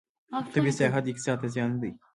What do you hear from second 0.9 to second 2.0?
اقتصاد ته زیان دی.